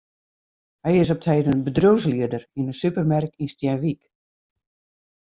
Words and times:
Hy 0.85 0.93
is 1.03 1.13
op 1.15 1.21
't 1.23 1.29
heden 1.33 1.59
bedriuwslieder 1.67 2.43
yn 2.59 2.69
in 2.71 2.79
supermerk 2.81 3.33
yn 3.41 3.51
Stienwyk. 3.53 4.01